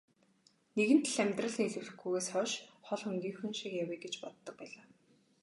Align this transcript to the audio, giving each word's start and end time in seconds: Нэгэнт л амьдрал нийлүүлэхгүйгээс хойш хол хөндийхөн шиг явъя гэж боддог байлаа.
Нэгэнт 0.75 1.05
л 1.13 1.17
амьдрал 1.23 1.55
нийлүүлэхгүйгээс 1.59 2.27
хойш 2.33 2.51
хол 2.87 3.01
хөндийхөн 3.05 3.51
шиг 3.57 3.73
явъя 3.83 3.97
гэж 4.03 4.13
боддог 4.23 4.55
байлаа. 4.57 4.85